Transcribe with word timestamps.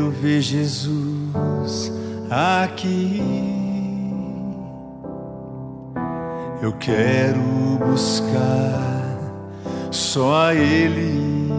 Quero 0.00 0.12
ver 0.12 0.40
Jesus 0.40 1.92
aqui. 2.30 3.22
Eu 6.62 6.72
quero 6.72 7.38
buscar 7.84 9.18
só 9.90 10.46
a 10.46 10.54
Ele. 10.54 11.50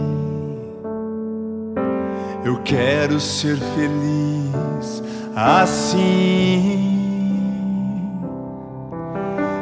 Eu 2.44 2.60
quero 2.64 3.20
ser 3.20 3.58
feliz 3.58 5.04
assim 5.36 6.90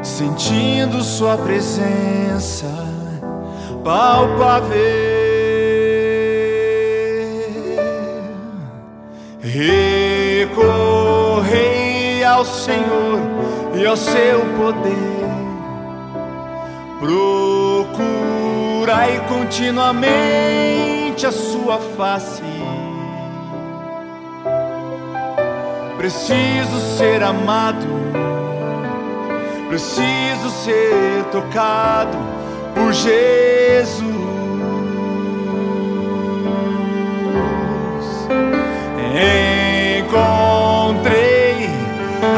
sentindo 0.02 1.02
Sua 1.02 1.36
presença 1.36 2.66
palpável. 3.84 5.19
Recorrei 10.48 12.24
ao 12.24 12.44
Senhor 12.44 13.20
e 13.74 13.86
ao 13.86 13.96
seu 13.96 14.40
poder. 14.56 15.30
Procurai 17.88 19.20
continuamente 19.28 21.26
a 21.26 21.32
sua 21.32 21.78
face. 21.96 22.42
Preciso 25.96 26.80
ser 26.96 27.22
amado 27.22 28.00
Preciso 29.70 30.50
ser 30.64 31.24
tocado 31.30 32.18
por 32.74 32.92
Jesus. 32.92 34.29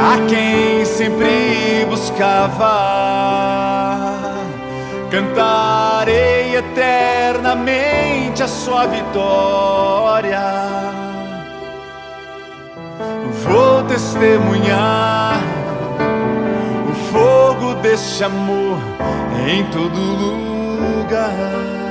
A 0.03 0.19
quem 0.29 0.85
sempre 0.85 1.87
buscava. 1.89 2.69
Cantarei 5.11 6.57
eternamente 6.57 8.43
a 8.43 8.49
sua 8.49 8.87
vitória. 8.87 10.43
Vou 13.45 13.85
testemunhar 13.85 15.41
fogo 17.13 17.75
desse 17.83 18.25
amor 18.25 18.79
em 19.47 19.65
todo 19.67 19.99
lugar. 19.99 21.82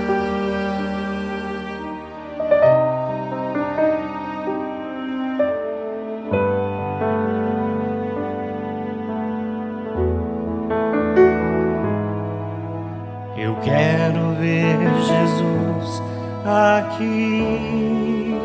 Aqui. 16.62 18.38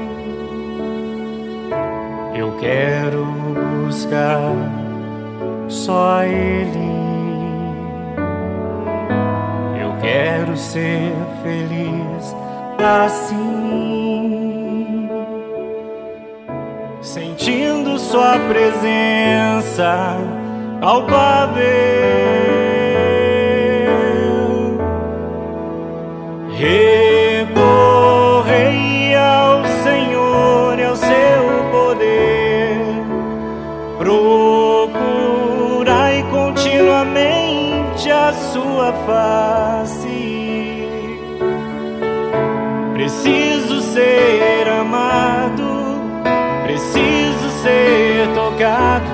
Eu 2.34 2.52
quero 2.58 3.24
buscar 3.84 4.52
só 5.68 6.22
Ele. 6.22 6.96
Eu 9.80 9.92
quero 10.00 10.56
ser 10.56 11.12
feliz 11.42 12.34
assim, 12.78 13.38
sentindo 17.02 17.98
Sua 17.98 18.38
presença 18.48 20.16
palpável. 20.80 21.64
Recorrei 26.58 27.05
sua 38.32 38.92
face. 39.06 40.16
Preciso 42.92 43.80
ser 43.80 44.68
amado, 44.68 46.00
preciso 46.64 47.48
ser 47.62 48.28
tocado 48.34 49.10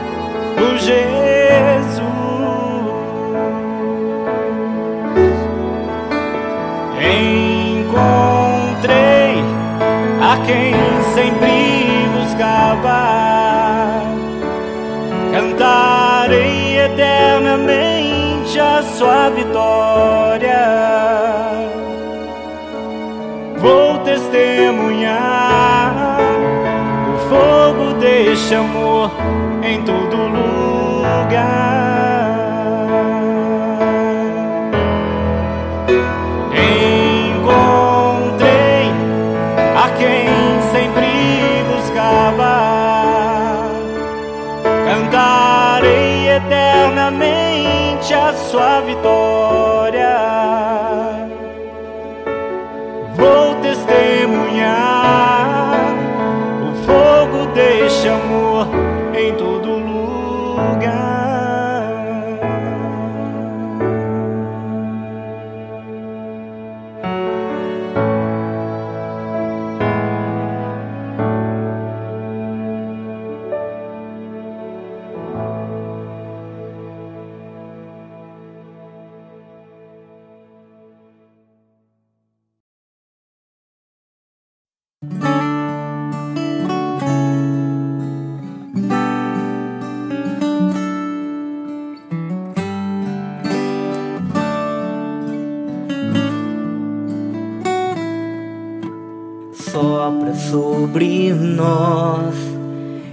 por 0.56 0.78
Jesus. 0.78 2.03
Encontrei 7.75 8.93
a 10.21 10.37
quem 10.47 10.75
sempre 11.15 12.09
buscava. 12.15 13.03
Cantarei 15.33 16.78
eternamente 16.78 18.31
a 18.61 18.83
sua 18.83 19.31
vitória. 19.31 20.63
Vou 23.59 23.99
testemunhar 23.99 25.95
o 27.15 27.19
fogo 27.29 27.95
deste 28.01 28.55
amor 28.55 29.11
em 29.63 29.83
todo 29.83 30.17
lugar. 30.17 31.81
A 48.11 48.35
sua 48.35 48.81
vitória. 48.81 50.81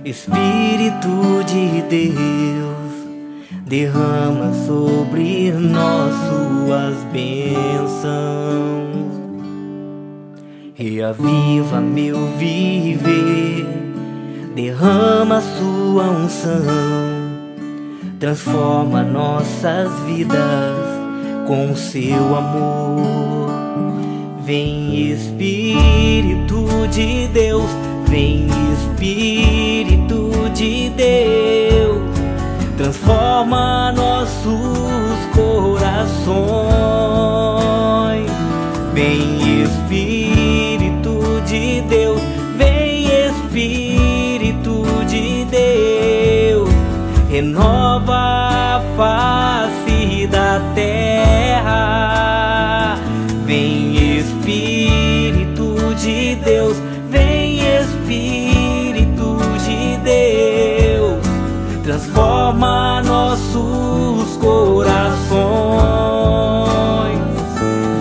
Espírito 0.10 1.44
de 1.46 1.84
Deus, 1.84 3.06
derrama 3.68 4.52
sobre 4.66 5.52
nós 5.52 6.16
suas 6.28 6.96
bênçãos, 7.14 8.10
reaviva 10.74 11.80
meu 11.80 12.18
viver, 12.40 13.68
derrama 14.56 15.42
sua 15.42 16.06
unção, 16.06 16.58
transforma 18.20 19.04
nossas 19.04 19.92
vidas 20.08 20.76
com 21.46 21.76
seu 21.76 22.36
amor. 22.36 23.48
Vem 24.44 25.12
Espírito 25.12 26.88
de 26.90 27.28
Deus, 27.28 27.70
vem 28.08 28.48
Espírito 28.74 29.89
de 30.60 30.90
Deus. 30.90 32.04
Transforma 32.76 33.94
nossos 33.94 34.60
corações. 35.34 36.20
Vem 38.94 39.64
Espírito 39.64 41.42
de 41.46 41.80
Deus, 41.88 42.22
vem 42.58 43.06
Espírito 43.06 44.84
de 45.08 45.46
Deus, 45.46 46.70
renova 47.30 48.18
a 48.18 48.82
face 48.98 49.69
transforma 61.90 63.02
nossos 63.02 64.38
corações. 64.38 65.18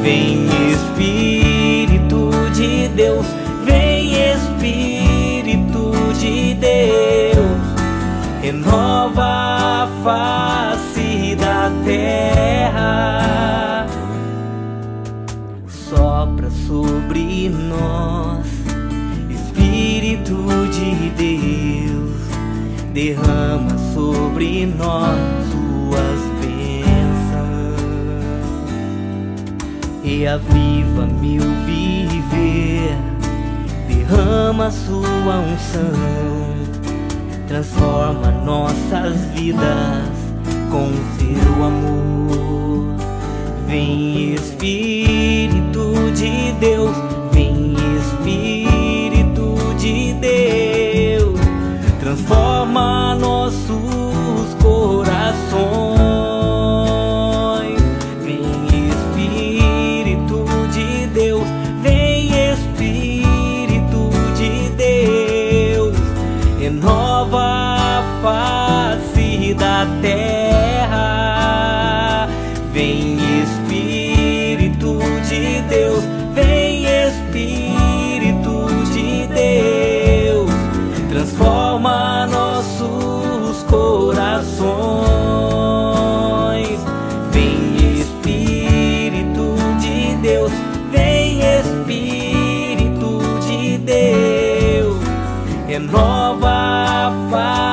Vem 0.02 0.46
Espírito 0.73 2.29
de 2.52 2.88
Deus, 2.88 3.25
vem 3.64 4.12
Espírito 4.35 5.93
de 6.20 6.52
Deus, 6.52 7.62
renova 8.43 9.25
a 9.25 9.88
face 10.05 11.34
da 11.37 11.73
terra. 11.87 13.87
Sopra 15.67 16.50
sobre 16.50 17.49
nós, 17.49 18.44
Espírito 19.31 20.44
de 20.73 21.08
Deus, 21.17 22.19
derrama 22.93 23.68
sobre 24.38 24.67
nós 24.67 25.19
suas 25.50 26.20
bênçãos. 26.40 27.82
Reaviva 30.05 31.06
meu 31.20 31.43
viver, 31.67 32.96
derrama 33.88 34.70
sua 34.70 35.40
unção, 35.40 35.90
transforma 37.49 38.31
nossas 38.31 39.17
vidas 39.35 40.08
com 40.70 40.88
seu 41.19 41.64
amor. 41.64 42.94
Vem 43.67 44.34
Espírito 44.34 46.12
de 46.14 46.52
Deus, 46.61 46.96
renova 95.78 97.06
a 97.06 97.10
face 97.30 97.68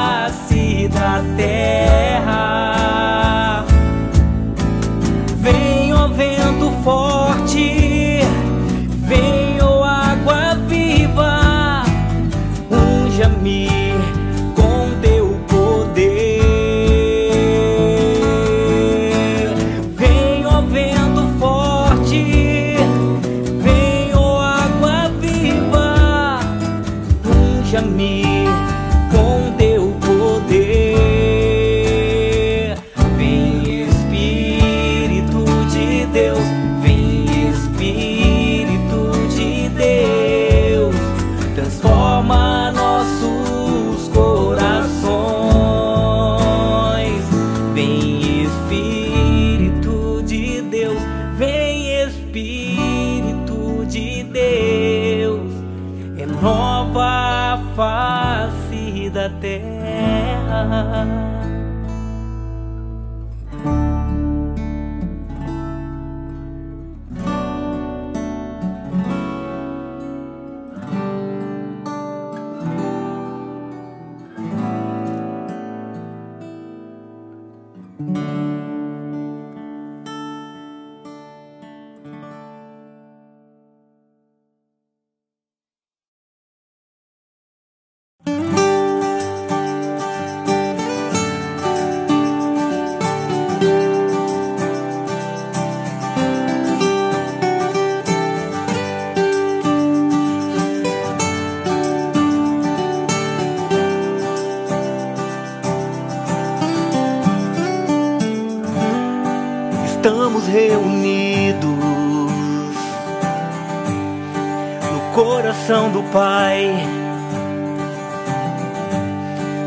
coração 115.65 115.89
do 115.89 116.03
Pai. 116.03 116.75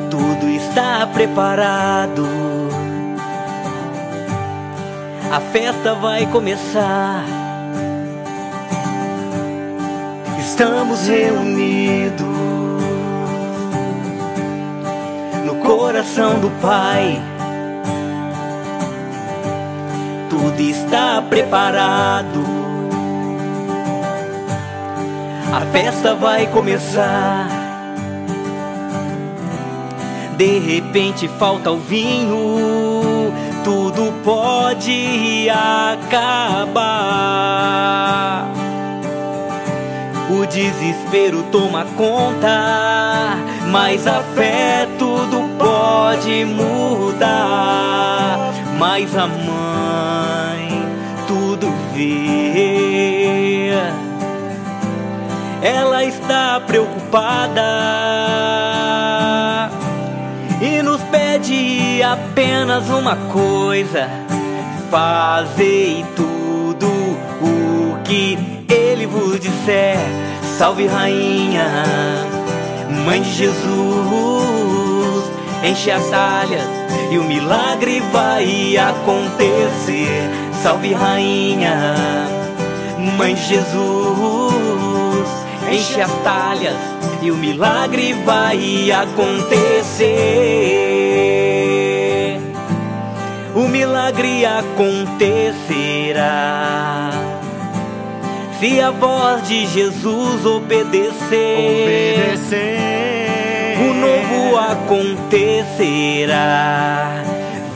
Tudo 0.08 0.48
está 0.48 1.04
preparado. 1.08 2.24
A 5.32 5.40
festa 5.52 5.94
vai 5.94 6.24
começar. 6.26 7.24
Estamos 10.38 11.08
reunidos 11.08 12.26
no 15.44 15.56
coração 15.56 16.38
do 16.38 16.50
Pai. 16.60 17.20
Tudo 20.30 20.60
está 20.60 21.20
preparado. 21.22 22.47
A 25.52 25.60
festa 25.72 26.14
vai 26.14 26.46
começar. 26.46 27.48
De 30.36 30.58
repente 30.58 31.26
falta 31.26 31.72
o 31.72 31.78
vinho, 31.78 33.32
tudo 33.64 34.12
pode 34.22 35.48
acabar. 35.50 36.88
O 40.30 40.46
desespero 40.46 41.42
toma 41.50 41.86
conta, 41.96 43.36
mas 43.70 44.06
a 44.06 44.22
fé 44.34 44.86
tudo 44.98 45.48
pode 45.58 46.44
mudar. 46.44 48.38
Mas 48.78 49.16
a 49.16 49.26
mãe 49.26 50.86
tudo 51.26 51.72
vê. 51.94 52.47
Ela 55.60 56.04
está 56.04 56.60
preocupada 56.60 57.60
e 60.60 60.82
nos 60.82 61.00
pede 61.02 62.00
apenas 62.02 62.88
uma 62.88 63.16
coisa: 63.16 64.08
fazei 64.90 66.04
tudo 66.14 66.86
o 67.42 67.98
que 68.04 68.38
ele 68.68 69.06
vos 69.06 69.40
disser. 69.40 69.98
Salve, 70.56 70.86
Rainha, 70.86 71.68
Mãe 73.04 73.22
de 73.22 73.32
Jesus, 73.32 75.24
enche 75.64 75.90
as 75.90 76.08
talhas 76.08 76.66
e 77.10 77.18
o 77.18 77.24
milagre 77.24 78.00
vai 78.12 78.76
acontecer. 78.76 80.30
Salve, 80.62 80.92
Rainha, 80.94 81.94
Mãe 83.16 83.34
de 83.34 83.42
Jesus, 83.42 84.17
enche 85.72 86.00
as 86.00 86.12
talhas 86.22 86.76
e 87.22 87.30
o 87.30 87.36
milagre 87.36 88.14
vai 88.24 88.90
acontecer. 88.90 90.08
O 93.54 93.68
milagre 93.68 94.44
acontecerá 94.46 95.58
se 98.58 98.80
a 98.80 98.90
voz 98.90 99.46
de 99.46 99.66
Jesus 99.66 100.44
obedecer. 100.44 101.58
Obedecer. 102.18 102.78
O 103.78 103.94
novo 103.94 104.56
acontecerá. 104.56 105.62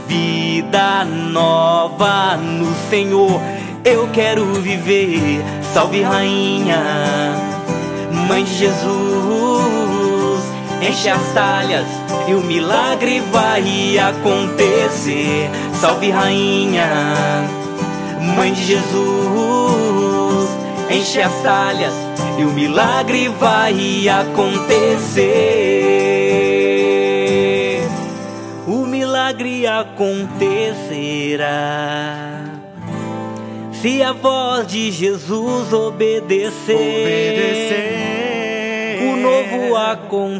Vida 0.08 1.04
nova 1.04 2.36
no 2.36 2.74
Senhor. 2.90 3.40
Eu 3.84 4.08
quero 4.12 4.44
viver. 4.54 5.40
Salve, 5.72 6.02
Rainha, 6.02 6.82
Mãe 8.32 8.44
de 8.44 8.54
Jesus. 8.54 10.42
Enche 10.80 11.10
as 11.10 11.34
talhas 11.34 11.86
e 12.26 12.32
o 12.32 12.40
milagre 12.40 13.20
vai 13.30 13.98
acontecer. 13.98 15.50
Salve, 15.78 16.10
Rainha, 16.10 16.88
Mãe 18.34 18.54
de 18.54 18.64
Jesus. 18.64 20.48
Enche 20.90 21.20
as 21.20 21.42
talhas 21.42 21.92
e 22.38 22.44
o 22.44 22.52
milagre 22.52 23.28
vai 23.28 24.08
acontecer. 24.08 25.26
O 28.66 28.86
milagre 28.86 29.66
acontecerá. 29.66 30.72
Se 33.82 34.02
a 34.02 34.14
voz 34.14 34.66
de 34.68 34.90
Jesus 34.90 35.70
obedecer, 35.70 36.76
Obedecer. 36.76 37.91
O 39.02 39.16
novo 39.16 39.76
acontecerá. 39.76 40.36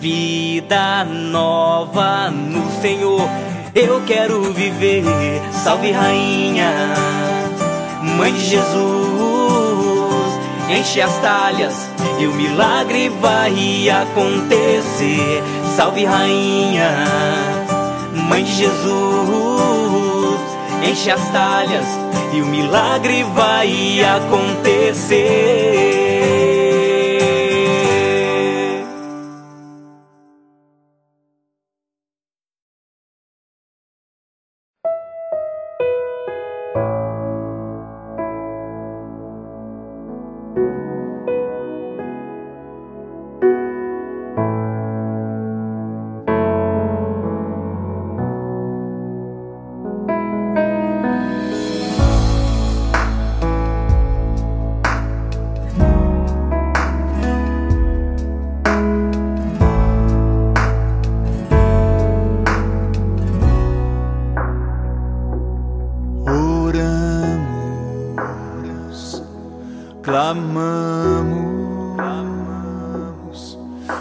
Vida 0.00 1.04
nova 1.04 2.30
no 2.30 2.70
Senhor, 2.80 3.28
eu 3.74 4.02
quero 4.06 4.52
viver. 4.52 5.04
Salve, 5.52 5.90
Rainha, 5.90 6.72
Mãe 8.16 8.32
de 8.32 8.46
Jesus, 8.46 8.80
enche 10.70 11.02
as 11.02 11.14
talhas 11.18 11.90
e 12.18 12.26
o 12.26 12.32
milagre 12.32 13.10
vai 13.20 13.90
acontecer. 13.90 15.42
Salve, 15.76 16.06
Rainha, 16.06 17.04
Mãe 18.28 18.42
de 18.42 18.54
Jesus, 18.54 20.40
enche 20.82 21.10
as 21.10 21.28
talhas 21.30 21.86
e 22.32 22.42
o 22.42 22.46
milagre 22.46 23.24
vai 23.24 24.04
acontecer. 24.04 26.09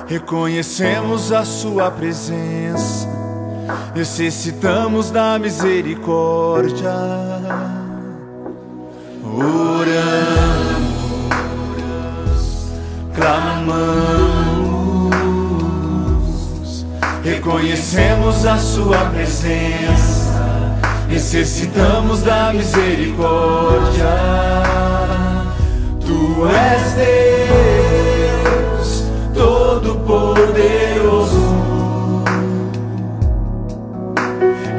Reconhecemos 0.10 1.32
a 1.32 1.46
Sua 1.46 1.92
presença, 1.92 3.08
necessitamos 3.96 5.12
da 5.12 5.38
misericórdia. 5.38 6.96
Oramos, 9.24 10.00
clamamos, 13.13 14.66
reconhecemos 17.24 18.48
a 18.48 18.58
Sua 18.58 19.06
presença. 19.12 20.28
Necessitamos 21.08 22.24
da 22.24 22.51
misericórdia. 22.54 24.06
Tu 26.06 26.48
és 26.48 26.94
Deus 26.94 27.68
Todo-Poderoso, 29.81 31.55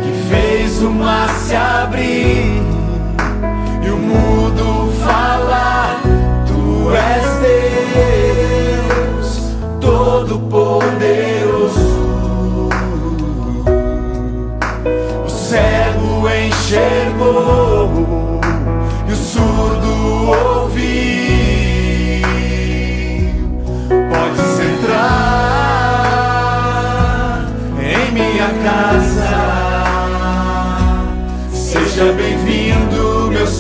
que 0.03 0.13
fez 0.29 0.83
o 0.83 0.91
mar 0.91 1.31
se 1.31 1.57
abrir 1.57 2.61
e 3.83 3.89
o 3.89 3.97
mudo 3.97 4.93
falar. 5.03 6.03
Tu 6.47 6.93
és 6.93 7.25
Deus 9.17 9.41
Todo-Poderoso. 9.81 10.69
O 15.25 15.31
cego 15.31 16.29
enxergou 16.29 17.91
e 19.09 19.13
o 19.13 19.17
surdo 19.17 19.89
ouviu. 20.29 20.60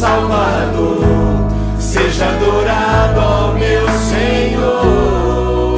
Salvador. 0.00 1.04
Seja 1.78 2.25
adorado 2.25 3.21
ao 3.21 3.52
meu 3.52 3.87
Senhor. 3.99 5.76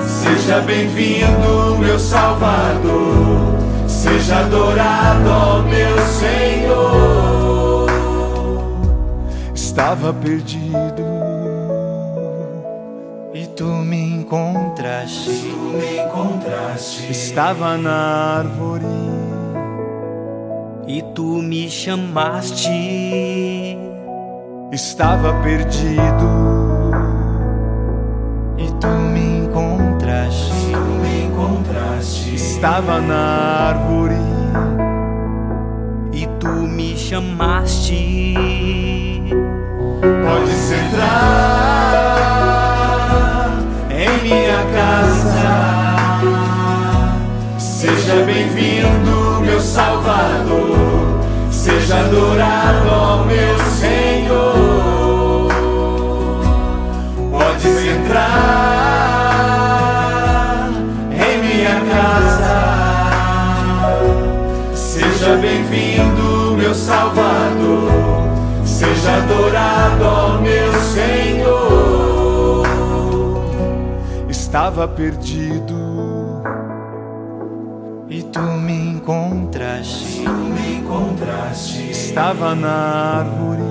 Seja 0.00 0.60
bem-vindo, 0.60 1.76
meu 1.78 1.98
Salvador. 1.98 3.54
Seja 3.86 4.38
adorado 4.38 5.30
ao 5.30 5.62
meu 5.64 5.98
Senhor. 6.06 7.86
Estava 9.54 10.10
perdido 10.14 10.95
Estava 16.76 17.78
na 17.78 18.36
árvore. 18.38 18.84
E 20.86 21.00
tu 21.14 21.40
me 21.42 21.70
chamaste. 21.70 22.68
Estava 24.70 25.32
perdido. 25.42 26.28
E 28.58 28.70
tu 28.72 28.88
me 28.88 29.38
encontraste. 29.38 30.72
Tu 30.72 30.78
me 30.78 31.24
encontraste. 31.24 32.34
Estava 32.34 33.00
na 33.00 33.70
árvore. 33.70 34.16
E 36.12 36.26
tu 36.38 36.48
me 36.48 36.94
chamaste. 36.94 38.34
Podes 40.02 40.72
entrar 40.72 42.05
Salvador. 49.76 51.20
Seja 51.50 51.98
adorado, 51.98 52.88
ó 52.88 53.24
meu 53.26 53.58
Senhor. 53.78 55.48
Podes 57.30 57.84
entrar 57.84 58.30
em 61.12 61.38
minha 61.42 61.78
casa. 61.92 62.56
Seja 64.74 65.36
bem-vindo, 65.36 66.56
meu 66.56 66.74
Salvador. 66.74 67.92
Seja 68.64 69.16
adorado, 69.16 70.04
ó 70.04 70.38
meu 70.40 70.72
Senhor. 70.94 72.66
Estava 74.30 74.88
perdido 74.88 76.15
e 78.08 78.22
tu 78.22 78.40
me 78.40 78.72
encontraste. 78.72 80.22
Tu 80.22 80.30
me 80.30 80.76
encontraste. 80.76 81.90
Estava 81.90 82.54
na 82.54 82.68
árvore 83.18 83.62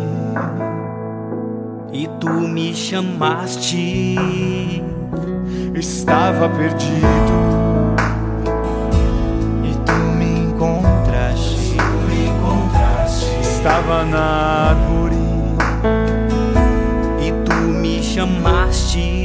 e 1.94 2.08
tu 2.20 2.30
me 2.30 2.74
chamaste. 2.74 4.16
Estava 5.74 6.50
perdido 6.50 7.96
e 9.64 9.74
tu 9.86 9.96
me 10.18 10.50
encontraste. 10.50 11.78
Tu 11.78 11.84
me 12.08 12.28
encontraste. 12.28 13.40
Estava 13.42 14.04
na 14.04 14.70
árvore 14.70 15.16
e 17.22 17.32
tu 17.46 17.54
me 17.54 18.04
chamaste. 18.04 19.25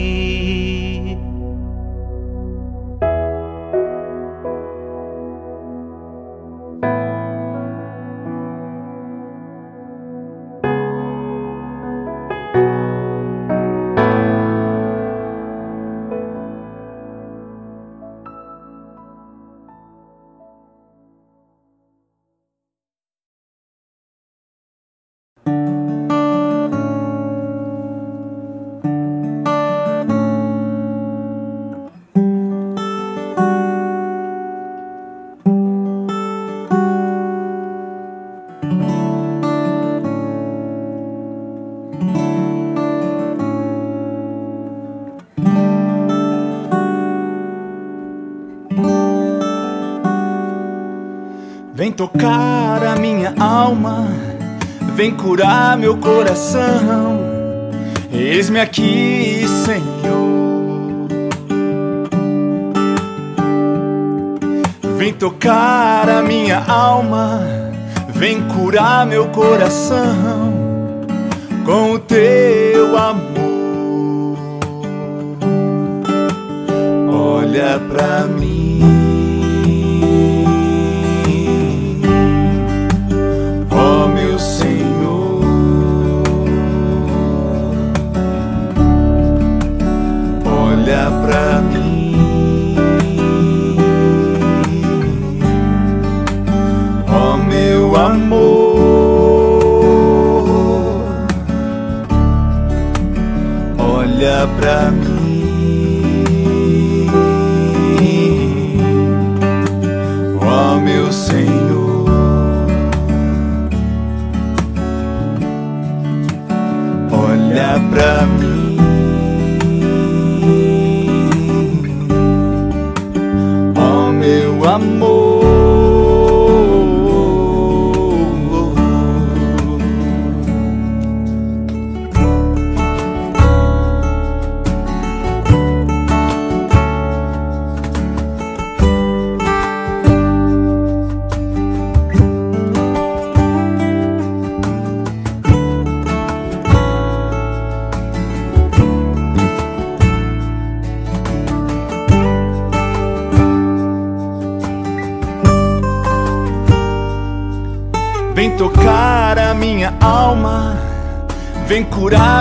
Tocar 52.00 52.82
a 52.82 52.96
minha 52.96 53.34
alma, 53.38 54.08
vem 54.94 55.10
curar 55.10 55.76
meu 55.76 55.98
coração. 55.98 57.20
Eis-me 58.10 58.58
aqui, 58.58 59.44
Senhor. 59.66 61.06
Vem 64.96 65.12
tocar 65.12 66.08
a 66.08 66.22
minha 66.22 66.64
alma, 66.64 67.42
vem 68.08 68.40
curar 68.48 69.04
meu 69.04 69.26
coração 69.28 70.54
com 71.66 71.92
o 71.92 71.98
teu 71.98 72.96
amor. 72.96 74.38
Olha 77.12 77.78
pra 77.90 78.26
mim. 78.26 78.49
Pra 104.58 104.90
mim, 104.90 105.09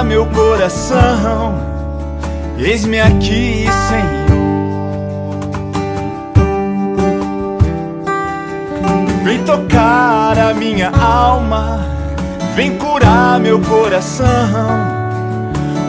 meu 0.04 0.26
coração. 0.28 1.56
Eis-me 2.58 3.00
aqui, 3.00 3.66
Senhor. 3.88 4.20
Vem 9.24 9.44
tocar 9.44 10.38
a 10.38 10.54
minha 10.54 10.90
alma, 10.90 11.86
vem 12.56 12.78
curar 12.78 13.40
meu 13.40 13.60
coração 13.62 14.26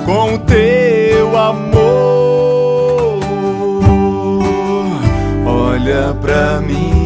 com 0.05 0.35
o 0.35 0.39
teu 0.41 1.37
amor. 1.39 3.21
Olha 5.47 6.15
pra 6.21 6.61
mim. 6.61 7.00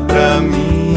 Pra 0.00 0.40
mim. 0.40 0.94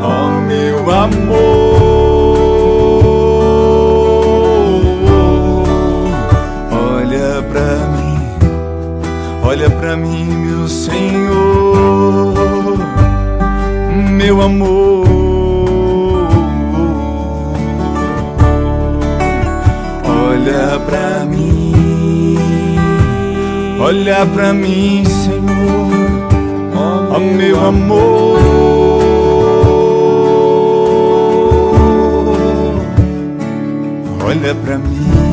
Oh, 0.00 0.40
meu 0.46 0.90
amor, 0.90 1.38
olha 6.72 7.42
pra 7.50 7.76
mim, 7.96 8.18
olha 9.44 9.70
pra 9.70 9.96
mim, 9.96 10.24
meu 10.24 10.68
Senhor, 10.68 12.34
meu 14.12 14.40
amor. 14.42 15.08
Olha 20.04 20.78
pra 20.80 21.24
mim. 21.26 21.47
Olha 23.88 24.26
pra 24.26 24.52
mim, 24.52 25.02
Senhor, 25.06 26.28
ó 27.10 27.18
meu 27.18 27.58
amor. 27.58 28.38
Olha 34.26 34.54
pra 34.56 34.76
mim. 34.76 35.27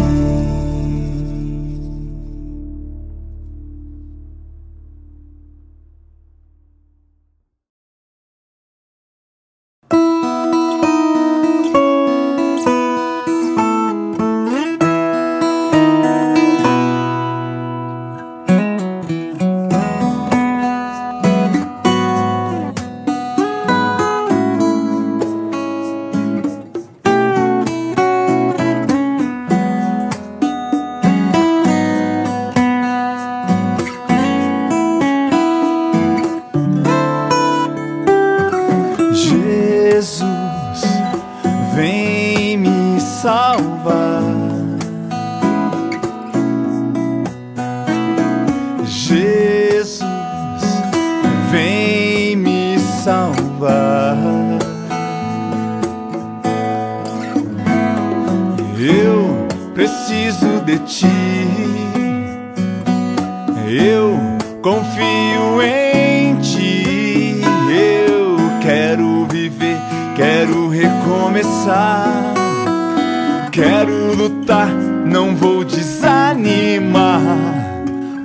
Quero 73.55 74.13
lutar, 74.13 74.67
não 74.67 75.33
vou 75.33 75.63
desanimar. 75.63 77.21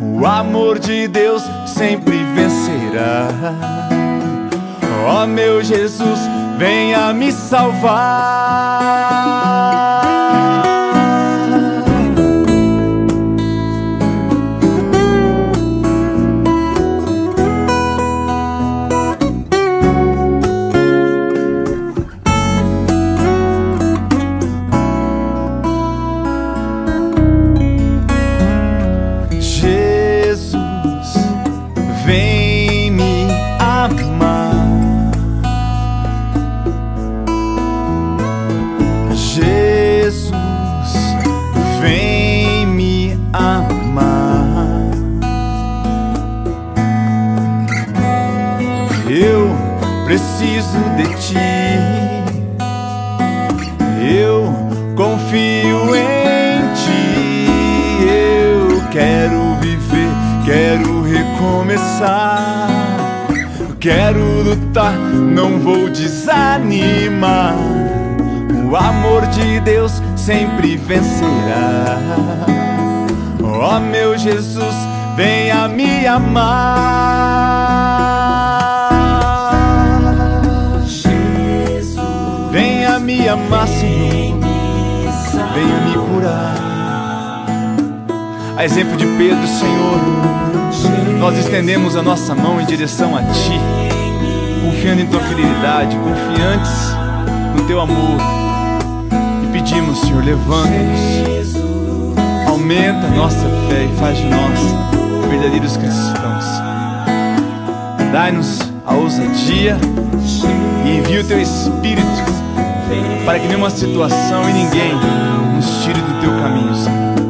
O 0.00 0.26
amor 0.26 0.80
de 0.80 1.06
Deus 1.06 1.44
sempre 1.68 2.18
vencerá. 2.34 3.28
Ó 5.06 5.22
oh, 5.22 5.26
meu 5.28 5.62
Jesus, 5.62 6.18
venha 6.58 7.12
me 7.12 7.30
salvar. 7.30 9.09
Preciso 50.20 50.78
de 50.96 51.04
ti. 51.16 51.34
Eu 54.02 54.52
confio 54.94 55.94
em 55.96 56.74
ti. 56.74 57.56
Eu 58.06 58.82
quero 58.90 59.56
viver, 59.60 60.10
quero 60.44 61.02
recomeçar. 61.02 62.68
Quero 63.78 64.42
lutar, 64.42 64.92
não 64.92 65.58
vou 65.58 65.88
desanimar. 65.88 67.54
O 68.70 68.76
amor 68.76 69.26
de 69.28 69.60
Deus 69.60 70.02
sempre 70.16 70.76
vencerá. 70.76 71.98
Ó 73.42 73.76
oh, 73.76 73.80
meu 73.80 74.18
Jesus, 74.18 74.74
venha 75.16 75.66
me 75.66 76.06
amar. 76.06 77.99
A 88.60 88.64
exemplo 88.66 88.94
de 88.94 89.06
Pedro, 89.16 89.46
Senhor, 89.46 89.98
nós 91.18 91.38
estendemos 91.38 91.96
a 91.96 92.02
nossa 92.02 92.34
mão 92.34 92.60
em 92.60 92.66
direção 92.66 93.16
a 93.16 93.22
Ti, 93.22 93.58
confiando 94.62 95.00
em 95.00 95.06
Tua 95.06 95.20
fidelidade, 95.20 95.96
confiantes 95.96 96.70
no 97.56 97.66
Teu 97.66 97.80
amor. 97.80 98.18
E 99.42 99.46
pedimos, 99.50 100.00
Senhor, 100.00 100.22
levanta-nos, 100.22 101.56
aumenta 102.46 103.06
a 103.06 103.10
nossa 103.16 103.46
fé 103.66 103.88
e 103.90 103.96
faz 103.98 104.18
de 104.18 104.26
nós 104.26 104.60
verdadeiros 105.30 105.78
cristãos. 105.78 106.44
Dai-nos 108.12 108.60
a 108.84 108.92
ousadia 108.92 109.78
e 110.84 110.98
envia 110.98 111.22
o 111.22 111.24
Teu 111.24 111.40
Espírito 111.40 112.04
para 113.24 113.38
que 113.38 113.48
nenhuma 113.48 113.70
situação 113.70 114.46
e 114.50 114.52
ninguém 114.52 114.92
nos 115.56 115.82
tire 115.82 115.98
do 116.02 116.20
teu 116.20 116.30
caminho, 116.42 116.74
Senhor. 116.74 117.29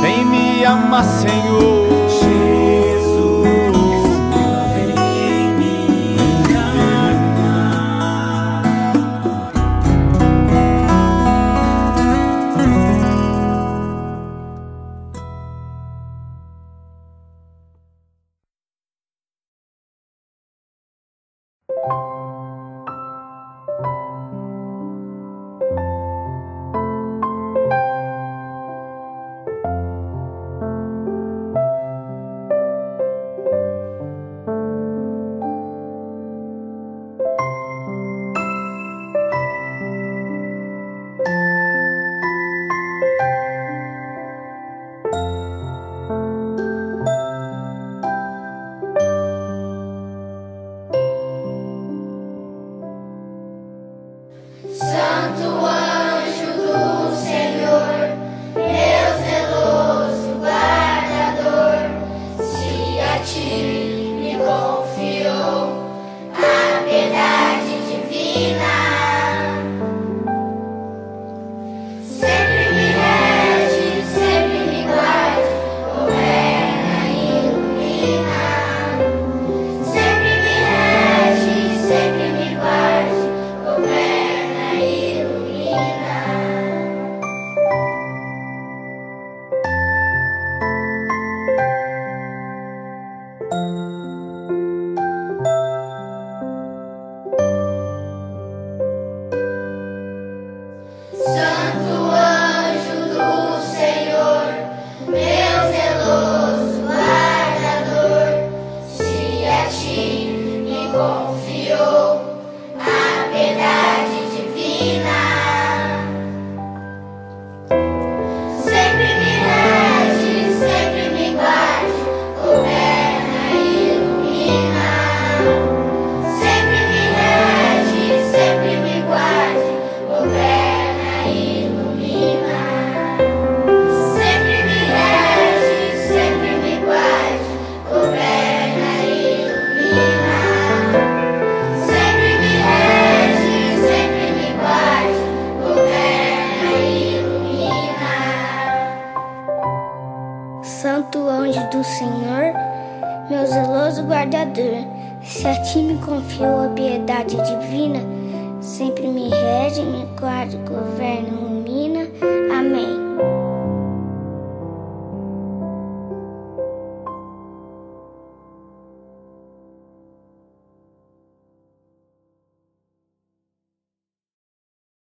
Vem 0.00 0.24
me 0.24 0.64
amar, 0.64 1.04
Senhor. 1.04 2.07